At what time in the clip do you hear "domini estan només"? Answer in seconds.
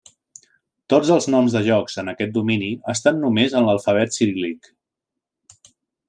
2.37-3.53